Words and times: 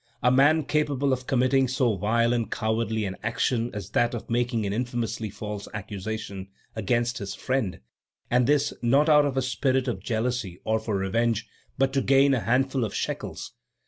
A 0.23 0.31
man 0.31 0.63
capable 0.63 1.13
of 1.13 1.27
committing 1.27 1.67
so 1.67 1.95
vile 1.95 2.33
and 2.33 2.49
cowardly 2.49 3.05
an 3.05 3.17
action 3.21 3.69
as 3.75 3.91
that 3.91 4.15
of 4.15 4.31
making 4.31 4.65
an 4.65 4.73
infamously 4.73 5.29
false 5.29 5.67
accusation 5.75 6.47
against 6.75 7.19
his 7.19 7.35
friend, 7.35 7.79
and 8.31 8.47
this, 8.47 8.73
not 8.81 9.09
out 9.09 9.25
of 9.27 9.37
a 9.37 9.43
spirit 9.43 9.87
of 9.87 9.99
jealousy, 10.01 10.59
or 10.63 10.79
for 10.79 10.97
revenge, 10.97 11.47
but 11.77 11.93
to 11.93 12.01
gain 12.01 12.33
a 12.33 12.39
handful 12.39 12.83
of 12.83 12.95
shekels! 12.95 13.53